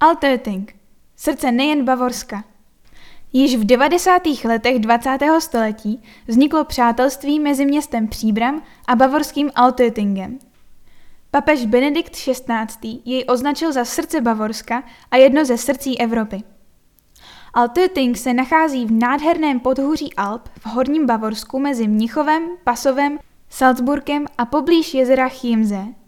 Altöting, 0.00 0.74
srdce 1.16 1.52
nejen 1.52 1.84
Bavorska. 1.84 2.44
Již 3.32 3.56
v 3.56 3.64
90. 3.64 4.22
letech 4.44 4.78
20. 4.78 5.18
století 5.38 6.02
vzniklo 6.28 6.64
přátelství 6.64 7.40
mezi 7.40 7.66
městem 7.66 8.08
Příbram 8.08 8.62
a 8.86 8.96
bavorským 8.96 9.50
Altötingem. 9.54 10.38
Papež 11.30 11.66
Benedikt 11.66 12.12
XVI. 12.12 13.00
jej 13.04 13.24
označil 13.28 13.72
za 13.72 13.84
srdce 13.84 14.20
Bavorska 14.20 14.82
a 15.10 15.16
jedno 15.16 15.44
ze 15.44 15.58
srdcí 15.58 16.00
Evropy. 16.00 16.42
Altöting 17.54 18.16
se 18.16 18.32
nachází 18.32 18.86
v 18.86 18.92
nádherném 18.92 19.60
podhůří 19.60 20.14
Alp 20.14 20.48
v 20.58 20.66
horním 20.66 21.06
Bavorsku 21.06 21.58
mezi 21.58 21.88
Mnichovem, 21.88 22.42
Pasovem, 22.64 23.18
Salzburgem 23.48 24.26
a 24.38 24.46
poblíž 24.46 24.94
jezera 24.94 25.28
Chiemsee. 25.28 26.05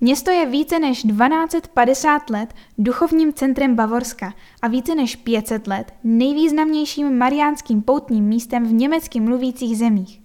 Město 0.00 0.30
je 0.30 0.46
více 0.46 0.78
než 0.78 1.02
1250 1.02 2.30
let 2.30 2.54
duchovním 2.78 3.32
centrem 3.32 3.74
Bavorska 3.74 4.34
a 4.62 4.68
více 4.68 4.94
než 4.94 5.16
500 5.16 5.66
let 5.66 5.94
nejvýznamnějším 6.04 7.18
mariánským 7.18 7.82
poutním 7.82 8.24
místem 8.24 8.66
v 8.66 8.72
německy 8.72 9.20
mluvících 9.20 9.78
zemích. 9.78 10.20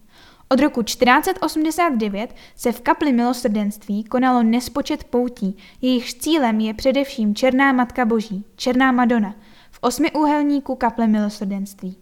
Od 0.50 0.59
roku 0.59 0.84
1489 0.84 2.36
se 2.55 2.72
v 2.72 2.81
kapli 2.81 3.14
milosrdenství 3.14 4.04
konalo 4.04 4.44
nespočet 4.44 5.04
poutí, 5.04 5.58
jejichž 5.81 6.14
cílem 6.14 6.59
je 6.59 6.73
především 6.73 7.36
Černá 7.36 7.73
Matka 7.73 8.05
Boží, 8.05 8.45
Černá 8.55 8.92
Madonna, 8.92 9.36
v 9.72 9.80
osmiúhelníku 9.81 10.76
kaple 10.76 11.08
milosrdenství. 11.08 11.98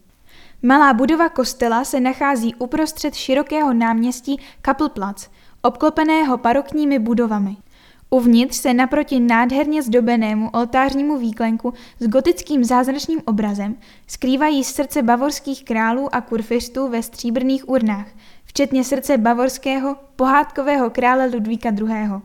Malá 0.62 0.94
budova 0.94 1.30
kostela 1.30 1.84
se 1.84 2.00
nachází 2.00 2.56
uprostřed 2.56 3.16
širokého 3.16 3.74
náměstí 3.74 4.40
Kaplplac, 4.62 5.30
obklopeného 5.62 6.38
barokními 6.38 7.00
budovami. 7.00 7.58
Uvnitř 8.10 8.56
se 8.56 8.74
naproti 8.74 9.20
nádherně 9.20 9.84
zdobenému 9.84 10.50
oltářnímu 10.50 11.18
výklenku 11.18 11.74
s 12.00 12.08
gotickým 12.08 12.64
zázračným 12.64 13.22
obrazem 13.26 13.76
skrývají 14.08 14.64
srdce 14.64 15.02
bavorských 15.02 15.66
králů 15.66 16.16
a 16.16 16.22
kurfistů 16.22 16.88
ve 16.88 17.04
stříbrných 17.04 17.70
urnách, 17.70 18.08
včetně 18.46 18.84
srdce 18.84 19.18
bavorského 19.18 19.96
pohádkového 20.16 20.90
krále 20.90 21.26
Ludvíka 21.26 21.70
II. 21.70 22.22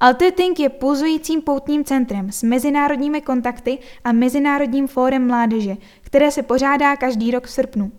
Altöting 0.00 0.60
je 0.60 0.68
pulzujícím 0.68 1.42
poutním 1.42 1.84
centrem 1.84 2.32
s 2.32 2.42
mezinárodními 2.42 3.20
kontakty 3.20 3.78
a 4.04 4.12
Mezinárodním 4.12 4.88
fórem 4.88 5.26
mládeže, 5.26 5.76
které 6.00 6.30
se 6.30 6.42
pořádá 6.42 6.96
každý 6.96 7.30
rok 7.30 7.46
v 7.46 7.50
srpnu. 7.50 7.92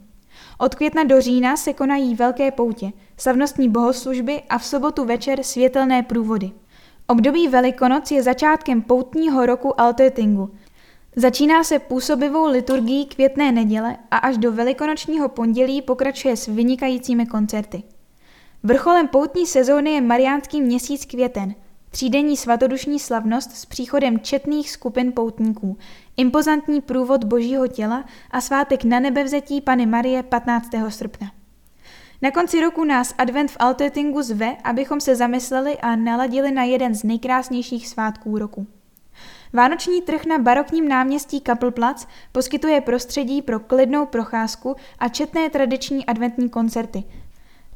Od 0.57 0.75
května 0.75 1.03
do 1.03 1.21
října 1.21 1.57
se 1.57 1.73
konají 1.73 2.15
velké 2.15 2.51
poutě, 2.51 2.91
slavnostní 3.17 3.69
bohoslužby 3.69 4.41
a 4.49 4.57
v 4.57 4.65
sobotu 4.65 5.05
večer 5.05 5.43
světelné 5.43 6.03
průvody. 6.03 6.51
Období 7.07 7.47
Velikonoc 7.47 8.11
je 8.11 8.23
začátkem 8.23 8.81
poutního 8.81 9.45
roku 9.45 9.81
Altötingu. 9.81 10.51
Začíná 11.15 11.63
se 11.63 11.79
působivou 11.79 12.45
liturgií 12.51 13.05
květné 13.05 13.51
neděle 13.51 13.97
a 14.11 14.17
až 14.17 14.37
do 14.37 14.51
velikonočního 14.51 15.29
pondělí 15.29 15.81
pokračuje 15.81 16.37
s 16.37 16.47
vynikajícími 16.47 17.25
koncerty. 17.25 17.83
Vrcholem 18.63 19.07
poutní 19.07 19.45
sezóny 19.45 19.91
je 19.91 20.01
mariánský 20.01 20.61
měsíc 20.61 21.05
květen, 21.05 21.55
třídenní 21.91 22.37
svatodušní 22.37 22.99
slavnost 22.99 23.51
s 23.51 23.65
příchodem 23.65 24.19
četných 24.19 24.71
skupin 24.71 25.11
poutníků, 25.11 25.77
impozantní 26.17 26.81
průvod 26.81 27.23
božího 27.23 27.67
těla 27.67 28.05
a 28.31 28.41
svátek 28.41 28.83
na 28.83 28.99
nebevzetí 28.99 29.61
Pany 29.61 29.85
Marie 29.85 30.23
15. 30.23 30.69
srpna. 30.89 31.31
Na 32.21 32.31
konci 32.31 32.61
roku 32.61 32.83
nás 32.83 33.13
advent 33.17 33.51
v 33.51 33.57
Altötingu 33.59 34.21
zve, 34.21 34.57
abychom 34.63 35.01
se 35.01 35.15
zamysleli 35.15 35.77
a 35.77 35.95
naladili 35.95 36.51
na 36.51 36.63
jeden 36.63 36.95
z 36.95 37.03
nejkrásnějších 37.03 37.87
svátků 37.87 38.37
roku. 38.37 38.67
Vánoční 39.53 40.01
trh 40.01 40.25
na 40.25 40.37
barokním 40.37 40.87
náměstí 40.87 41.41
Kaplplac 41.41 42.07
poskytuje 42.31 42.81
prostředí 42.81 43.41
pro 43.41 43.59
klidnou 43.59 44.05
procházku 44.05 44.75
a 44.99 45.07
četné 45.07 45.49
tradiční 45.49 46.05
adventní 46.05 46.49
koncerty. 46.49 47.03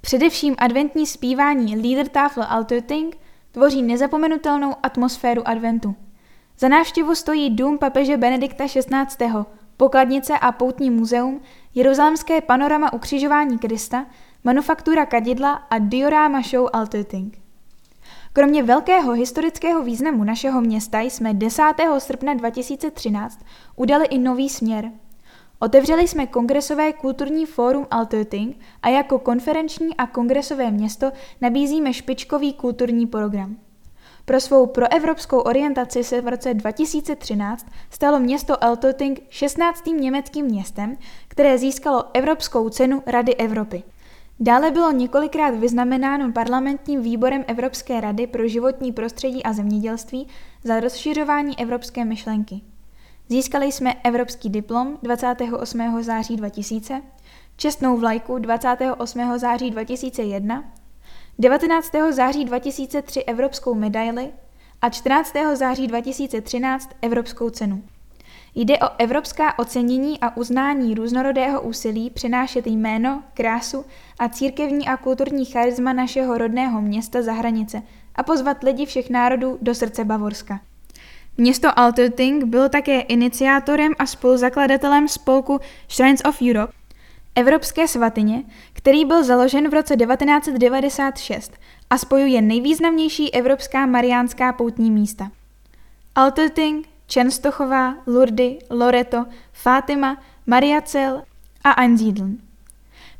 Především 0.02 0.56
adventní 0.58 1.08
zpívání 1.08 1.76
Liedertafel 1.76 2.46
Altöting 2.50 3.18
tvoří 3.52 3.84
nezapomenutelnou 3.84 4.76
atmosféru 4.84 5.48
adventu. 5.48 5.96
Za 6.60 6.68
návštěvu 6.68 7.16
stojí 7.16 7.50
dům 7.50 7.78
papeže 7.78 8.18
Benedikta 8.18 8.66
XVI., 8.68 9.28
pokladnice 9.78 10.40
a 10.40 10.52
poutní 10.52 10.90
muzeum, 10.90 11.42
jeruzalémské 11.76 12.42
panorama 12.42 12.94
ukřižování 12.94 13.60
Krista, 13.60 14.06
manufaktura 14.44 15.06
kadidla 15.06 15.54
a 15.54 15.78
dioráma 15.78 16.42
show 16.42 16.70
Altöting. 16.74 17.42
Kromě 18.34 18.64
velkého 18.64 19.12
historického 19.12 19.84
významu 19.84 20.24
našeho 20.24 20.62
města 20.62 21.00
jsme 21.00 21.34
10. 21.34 21.64
srpna 21.98 22.34
2013 22.34 23.40
udali 23.76 24.06
i 24.06 24.18
nový 24.18 24.50
směr. 24.50 24.92
Otevřeli 25.60 26.08
jsme 26.08 26.28
kongresové 26.28 26.94
kulturní 26.94 27.46
fórum 27.46 27.88
Altöting 27.92 28.58
a 28.82 28.90
jako 28.90 29.20
konferenční 29.20 29.96
a 29.98 30.08
kongresové 30.08 30.72
město 30.72 31.12
nabízíme 31.42 31.94
špičkový 31.94 32.54
kulturní 32.54 33.08
program. 33.08 33.58
Pro 34.26 34.40
svou 34.40 34.66
proevropskou 34.66 35.40
orientaci 35.40 36.04
se 36.04 36.22
v 36.22 36.28
roce 36.28 36.54
2013 36.54 37.66
stalo 37.90 38.20
město 38.20 38.64
Altöting 38.64 39.22
16. 39.30 39.86
německým 39.86 40.46
městem, 40.46 40.98
které 41.28 41.58
získalo 41.58 42.04
Evropskou 42.14 42.70
cenu 42.70 43.04
Rady 43.06 43.36
Evropy. 43.36 43.84
Dále 44.42 44.72
bylo 44.72 44.92
několikrát 44.92 45.50
vyznamenáno 45.50 46.32
parlamentním 46.32 47.02
výborem 47.02 47.44
Evropské 47.48 48.02
rady 48.02 48.28
pro 48.28 48.48
životní 48.48 48.92
prostředí 48.92 49.44
a 49.44 49.54
zemědělství 49.54 50.28
za 50.64 50.80
rozšiřování 50.80 51.60
evropské 51.60 52.06
myšlenky. 52.06 52.62
Získali 53.30 53.72
jsme 53.72 53.94
evropský 54.04 54.50
diplom 54.50 54.98
28. 55.02 56.04
září 56.04 56.36
2000, 56.36 57.02
čestnou 57.58 57.98
vlajku 57.98 58.40
28. 58.40 59.38
září 59.38 59.72
2001, 59.72 60.64
19. 61.40 61.92
září 62.10 62.46
2003 62.46 63.24
evropskou 63.24 63.74
medaili 63.76 64.30
a 64.82 64.90
14. 64.90 65.34
září 65.54 65.88
2013 65.88 66.90
evropskou 67.02 67.50
cenu. 67.50 67.84
Jde 68.56 68.80
o 68.80 68.90
evropská 68.98 69.60
ocenění 69.60 70.20
a 70.20 70.38
uznání 70.38 70.96
různorodého 70.96 71.62
úsilí 71.62 72.10
přinášet 72.10 72.68
jméno, 72.68 73.24
krásu 73.34 73.86
a 74.20 74.30
církevní 74.30 74.88
a 74.88 74.98
kulturní 74.98 75.46
charisma 75.46 75.94
našeho 75.94 76.38
rodného 76.38 76.82
města 76.82 77.22
za 77.22 77.34
hranice 77.34 77.82
a 78.16 78.24
pozvat 78.24 78.64
lidi 78.64 78.86
všech 78.86 79.10
národů 79.10 79.58
do 79.62 79.76
srdce 79.76 80.06
Bavorska. 80.06 80.60
Město 81.38 81.80
Altöting 81.80 82.44
bylo 82.44 82.70
také 82.70 83.02
iniciátorem 83.02 83.94
a 84.00 84.06
spoluzakladatelem 84.06 85.08
spolku 85.08 85.60
Shrines 85.90 86.22
of 86.26 86.42
Europe, 86.42 86.74
Evropské 87.36 87.88
svatyně, 87.88 88.44
který 88.74 89.06
byl 89.06 89.24
založen 89.24 89.70
v 89.70 89.74
roce 89.74 89.96
1996 89.96 91.54
a 91.90 91.98
spojuje 91.98 92.42
nejvýznamnější 92.42 93.34
evropská 93.34 93.86
mariánská 93.86 94.54
poutní 94.54 94.92
místa. 94.92 95.32
Altöting, 96.16 96.90
Čenstochová, 97.10 97.96
Lurdy, 98.08 98.60
Loreto, 98.70 99.26
Fátima, 99.54 100.18
Mariacel 100.48 101.24
a 101.64 101.72
Einsiedeln. 101.72 102.38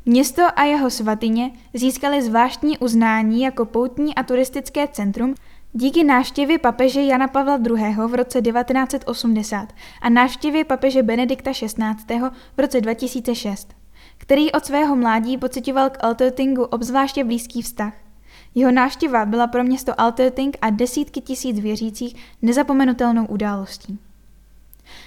Město 0.06 0.42
a 0.56 0.64
jeho 0.64 0.90
svatyně 0.90 1.50
získaly 1.74 2.22
zvláštní 2.22 2.78
uznání 2.78 3.42
jako 3.42 3.64
poutní 3.64 4.14
a 4.14 4.22
turistické 4.22 4.88
centrum 4.88 5.34
díky 5.72 6.04
návštěvě 6.04 6.58
papeže 6.58 7.02
Jana 7.02 7.28
Pavla 7.28 7.56
II. 7.56 7.94
v 8.06 8.14
roce 8.14 8.42
1980 8.42 9.68
a 10.02 10.08
návštěvě 10.08 10.64
papeže 10.64 11.02
Benedikta 11.02 11.52
XVI. 11.52 12.20
v 12.56 12.60
roce 12.60 12.80
2006, 12.80 13.74
který 14.18 14.52
od 14.52 14.64
svého 14.64 14.96
mládí 14.96 15.38
pocitoval 15.38 15.90
k 15.90 16.04
Altötingu 16.04 16.64
obzvláště 16.64 17.24
blízký 17.24 17.62
vztah. 17.62 18.09
Jeho 18.54 18.72
návštěva 18.72 19.24
byla 19.24 19.46
pro 19.46 19.64
město 19.64 20.00
Altöting 20.00 20.56
a 20.62 20.70
desítky 20.70 21.20
tisíc 21.20 21.60
věřících 21.60 22.16
nezapomenutelnou 22.42 23.26
událostí. 23.26 23.98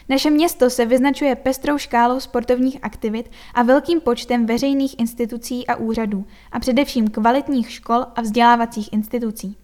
Naše 0.09 0.29
město 0.29 0.69
se 0.69 0.85
vyznačuje 0.85 1.35
pestrou 1.35 1.77
škálou 1.77 2.19
sportovních 2.19 2.79
aktivit 2.81 3.31
a 3.53 3.63
velkým 3.63 4.01
počtem 4.01 4.45
veřejných 4.45 4.99
institucí 4.99 5.67
a 5.67 5.75
úřadů 5.75 6.25
a 6.51 6.59
především 6.59 7.07
kvalitních 7.07 7.71
škol 7.71 8.05
a 8.15 8.21
vzdělávacích 8.21 8.93
institucí. 8.93 9.57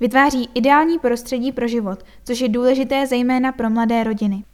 Vytváří 0.00 0.48
ideální 0.54 0.98
prostředí 0.98 1.52
pro 1.52 1.68
život, 1.68 2.04
což 2.24 2.40
je 2.40 2.48
důležité 2.48 3.06
zejména 3.06 3.52
pro 3.52 3.70
mladé 3.70 4.04
rodiny. 4.04 4.44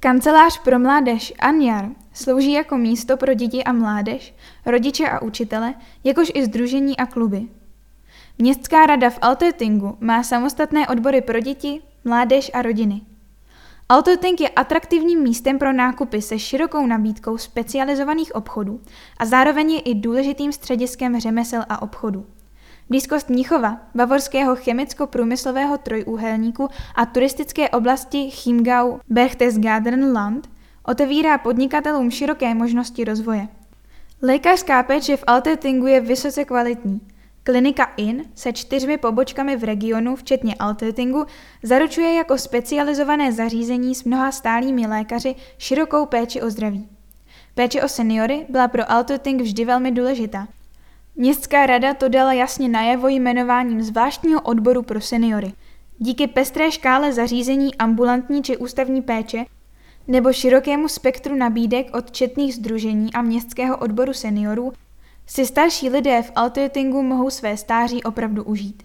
Kancelář 0.00 0.62
pro 0.62 0.78
mládež 0.78 1.32
Anjar 1.38 1.88
slouží 2.12 2.52
jako 2.52 2.76
místo 2.78 3.16
pro 3.16 3.34
děti 3.34 3.64
a 3.64 3.72
mládež, 3.72 4.34
rodiče 4.66 5.08
a 5.08 5.22
učitele, 5.22 5.74
jakož 6.04 6.32
i 6.34 6.44
združení 6.44 6.96
a 6.96 7.06
kluby. 7.06 7.48
Městská 8.40 8.86
rada 8.86 9.10
v 9.10 9.18
Altötingu 9.22 9.96
má 10.00 10.22
samostatné 10.22 10.88
odbory 10.88 11.20
pro 11.20 11.40
děti, 11.40 11.82
mládež 12.04 12.50
a 12.54 12.62
rodiny. 12.62 13.00
Altöting 13.88 14.40
je 14.40 14.48
atraktivním 14.48 15.22
místem 15.22 15.58
pro 15.58 15.72
nákupy 15.72 16.22
se 16.22 16.38
širokou 16.38 16.86
nabídkou 16.86 17.38
specializovaných 17.38 18.34
obchodů 18.34 18.80
a 19.18 19.26
zároveň 19.26 19.70
je 19.70 19.80
i 19.80 19.94
důležitým 19.94 20.52
střediskem 20.52 21.20
řemesel 21.20 21.64
a 21.68 21.82
obchodů. 21.82 22.26
Blízkost 22.90 23.28
Mnichova, 23.28 23.76
bavorského 23.94 24.56
chemicko-průmyslového 24.56 25.78
trojúhelníku 25.78 26.68
a 26.94 27.06
turistické 27.06 27.68
oblasti 27.68 28.30
Chiemgau 28.30 28.98
Berchtesgaden 29.08 30.12
Land 30.12 30.50
otevírá 30.82 31.38
podnikatelům 31.38 32.10
široké 32.10 32.54
možnosti 32.54 33.04
rozvoje. 33.04 33.48
Lékařská 34.22 34.82
péče 34.82 35.16
v 35.16 35.24
Altötingu 35.26 35.86
je 35.86 36.00
vysoce 36.00 36.44
kvalitní. 36.44 37.00
Klinika 37.50 37.84
IN 37.96 38.24
se 38.34 38.52
čtyřmi 38.52 38.98
pobočkami 38.98 39.56
v 39.56 39.64
regionu, 39.64 40.16
včetně 40.16 40.54
Altötingu, 40.54 41.26
zaručuje 41.62 42.14
jako 42.14 42.38
specializované 42.38 43.32
zařízení 43.32 43.94
s 43.94 44.04
mnoha 44.04 44.32
stálými 44.32 44.86
lékaři 44.86 45.34
širokou 45.58 46.06
péči 46.06 46.42
o 46.42 46.50
zdraví. 46.50 46.88
Péče 47.54 47.82
o 47.82 47.88
seniory 47.88 48.46
byla 48.48 48.68
pro 48.68 48.90
Altöting 48.90 49.40
vždy 49.40 49.64
velmi 49.64 49.92
důležitá. 49.92 50.48
Městská 51.16 51.66
rada 51.66 51.94
to 51.94 52.08
dala 52.08 52.32
jasně 52.32 52.68
najevo 52.68 53.08
jmenováním 53.08 53.82
zvláštního 53.82 54.40
odboru 54.40 54.82
pro 54.82 55.00
seniory. 55.00 55.52
Díky 55.98 56.26
pestré 56.26 56.70
škále 56.70 57.12
zařízení 57.12 57.74
ambulantní 57.74 58.42
či 58.42 58.56
ústavní 58.56 59.02
péče 59.02 59.44
nebo 60.08 60.32
širokému 60.32 60.88
spektru 60.88 61.34
nabídek 61.34 61.96
od 61.96 62.10
četných 62.10 62.54
združení 62.54 63.12
a 63.14 63.22
městského 63.22 63.76
odboru 63.76 64.12
seniorů 64.12 64.72
si 65.30 65.46
starší 65.46 65.88
lidé 65.88 66.22
v 66.22 66.32
Altötingu 66.34 67.02
mohou 67.02 67.30
své 67.30 67.56
stáří 67.56 68.02
opravdu 68.02 68.44
užít. 68.44 68.82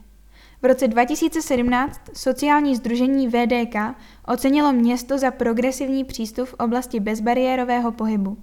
V 0.62 0.66
roce 0.66 0.88
2017 0.88 2.02
sociální 2.14 2.76
združení 2.76 3.28
VDK 3.28 3.76
ocenilo 4.28 4.74
město 4.74 5.18
za 5.18 5.32
progresivní 5.32 6.04
přístup 6.04 6.48
v 6.48 6.54
oblasti 6.54 7.00
bezbariérového 7.00 7.92
pohybu. 7.92 8.38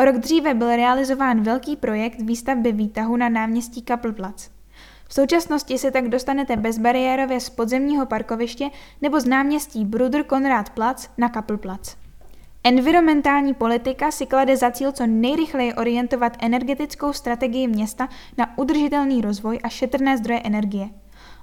O 0.00 0.04
rok 0.04 0.16
dříve 0.16 0.54
byl 0.54 0.76
realizován 0.76 1.42
velký 1.42 1.76
projekt 1.76 2.20
výstavby 2.20 2.72
výtahu 2.72 3.16
na 3.16 3.28
náměstí 3.28 3.82
Kaplplatz. 3.82 4.48
V 5.08 5.14
současnosti 5.14 5.78
se 5.78 5.90
tak 5.90 6.08
dostanete 6.08 6.56
bezbariérově 6.56 7.40
z 7.40 7.50
podzemního 7.50 8.06
parkoviště 8.06 8.70
nebo 9.02 9.20
z 9.20 9.24
náměstí 9.24 9.84
Bruder 9.84 10.24
Konrad 10.24 10.70
Platz 10.70 11.08
na 11.18 11.28
Kaplplatz. 11.28 12.07
Environmentální 12.64 13.54
politika 13.54 14.10
si 14.10 14.26
klade 14.26 14.56
za 14.56 14.70
cíl 14.70 14.92
co 14.92 15.06
nejrychleji 15.06 15.74
orientovat 15.74 16.36
energetickou 16.40 17.12
strategii 17.12 17.66
města 17.66 18.08
na 18.38 18.58
udržitelný 18.58 19.20
rozvoj 19.20 19.58
a 19.62 19.68
šetrné 19.68 20.18
zdroje 20.18 20.40
energie. 20.40 20.88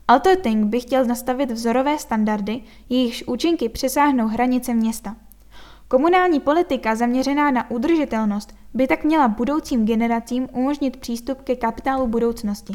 Altoting 0.08 0.66
by 0.66 0.80
chtěl 0.80 1.06
nastavit 1.06 1.52
vzorové 1.52 1.98
standardy, 1.98 2.62
jejichž 2.90 3.24
účinky 3.28 3.70
přesáhnou 3.70 4.28
hranice 4.28 4.74
města. 4.74 5.16
Komunální 5.88 6.40
politika 6.40 6.96
zaměřená 6.96 7.52
na 7.52 7.72
udržitelnost 7.72 8.56
by 8.74 8.88
tak 8.88 9.04
měla 9.04 9.28
budoucím 9.28 9.86
generacím 9.86 10.48
umožnit 10.52 10.98
přístup 10.98 11.42
ke 11.42 11.56
kapitálu 11.56 12.08
budoucnosti, 12.08 12.74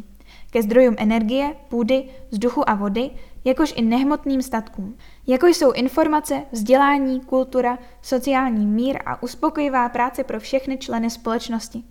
ke 0.50 0.62
zdrojům 0.62 0.94
energie, 0.98 1.56
půdy, 1.68 2.04
vzduchu 2.30 2.70
a 2.70 2.74
vody, 2.74 3.10
jakož 3.44 3.72
i 3.76 3.82
nehmotným 3.82 4.42
statkům, 4.42 4.96
jako 5.26 5.46
jsou 5.46 5.72
informace, 5.72 6.42
vzdělání, 6.52 7.20
kultura, 7.20 7.78
sociální 8.02 8.66
mír 8.66 8.98
a 9.06 9.22
uspokojivá 9.22 9.88
práce 9.88 10.24
pro 10.24 10.40
všechny 10.40 10.78
členy 10.78 11.10
společnosti. 11.10 11.82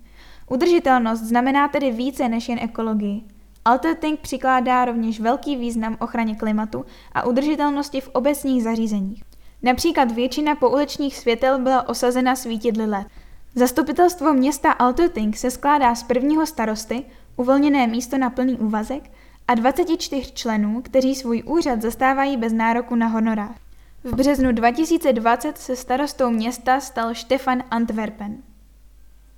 Udržitelnost 0.49 1.19
znamená 1.19 1.67
tedy 1.67 1.91
více 1.91 2.29
než 2.29 2.49
jen 2.49 2.59
ekologii. 2.61 3.23
Alterting 3.65 4.19
přikládá 4.19 4.85
rovněž 4.85 5.19
velký 5.19 5.55
význam 5.55 5.97
ochraně 5.99 6.35
klimatu 6.35 6.85
a 7.11 7.25
udržitelnosti 7.25 8.01
v 8.01 8.09
obecních 8.13 8.63
zařízeních. 8.63 9.23
Například 9.63 10.11
většina 10.11 10.55
pouličních 10.55 11.17
světel 11.17 11.59
byla 11.59 11.89
osazena 11.89 12.35
svítidly 12.35 12.85
LED. 12.85 13.07
Zastupitelstvo 13.55 14.33
města 14.33 14.71
Altöting 14.71 15.37
se 15.37 15.51
skládá 15.51 15.95
z 15.95 16.03
prvního 16.03 16.45
starosty, 16.45 17.03
uvolněné 17.35 17.87
místo 17.87 18.17
na 18.17 18.29
plný 18.29 18.57
úvazek, 18.57 19.11
a 19.49 19.53
24 19.53 20.31
členů, 20.33 20.81
kteří 20.81 21.15
svůj 21.15 21.43
úřad 21.45 21.81
zastávají 21.81 22.37
bez 22.37 22.53
nároku 22.53 22.95
na 22.95 23.07
honorár. 23.07 23.55
V 24.03 24.15
březnu 24.15 24.51
2020 24.51 25.57
se 25.57 25.75
starostou 25.75 26.29
města 26.29 26.79
stal 26.79 27.13
Štefan 27.13 27.63
Antwerpen. 27.71 28.37